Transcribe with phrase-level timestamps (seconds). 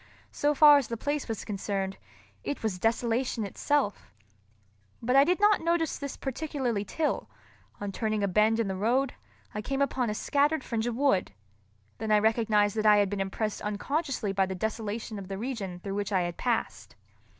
[0.31, 1.97] So far as the place was concerned,
[2.43, 4.11] it was desolation itself.
[4.99, 7.29] But I did not notice this particularly till,
[7.79, 9.13] on turning a bend in the road,
[9.53, 11.33] I came upon a scattered fringe of wood;
[11.99, 15.79] then I recognized that I had been impressed unconsciously by the desolation of the region
[15.81, 16.95] through which I had passed.